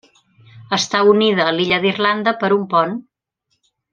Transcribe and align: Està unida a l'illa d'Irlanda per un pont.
Està 0.77 1.01
unida 1.11 1.45
a 1.45 1.53
l'illa 1.59 1.79
d'Irlanda 1.85 2.35
per 2.41 2.51
un 2.59 2.67
pont. 2.75 2.97